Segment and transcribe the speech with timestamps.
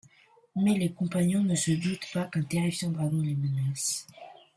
[0.55, 4.07] Mais les compagnons ne se doutent pas qu'un terrifiant dragon les menace.